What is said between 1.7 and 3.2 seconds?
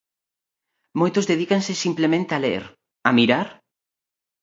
simplemente a ler, a